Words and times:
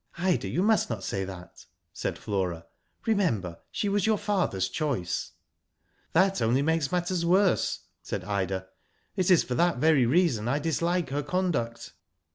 "Ida, 0.29 0.47
you 0.47 0.63
must 0.63 0.89
not 0.89 1.03
say 1.03 1.25
that," 1.25 1.67
said 1.93 2.17
Flora." 2.17 2.65
Remember, 3.05 3.59
she 3.69 3.87
was 3.87 4.07
your 4.07 4.17
father's 4.17 4.67
choice. 4.67 5.33
"That 6.13 6.41
only 6.41 6.63
makes 6.63 6.91
matters 6.91 7.23
worse," 7.23 7.81
said 8.01 8.23
Ida. 8.23 8.67
'* 8.91 9.15
It 9.15 9.29
is 9.29 9.43
for 9.43 9.53
that 9.53 9.77
very 9.77 10.07
reason 10.07 10.47
I 10.47 10.57
dislike 10.57 11.11
her 11.11 11.21
conduct." 11.21 11.93